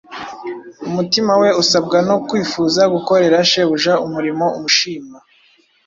[0.87, 5.19] Umutima we usabwa no kwifuza gukorera Shebuja umurimo ushimwa.